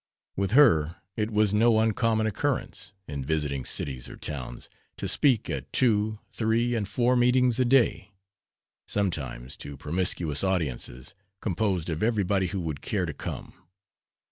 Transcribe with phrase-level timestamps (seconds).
[0.35, 5.71] With her it was no uncommon occurrence, in visiting cities or towns, to speak at
[5.71, 8.09] two, three, and four meetings a day;
[8.87, 13.53] sometimes to promiscuous audiences composed of everybody who would care to come.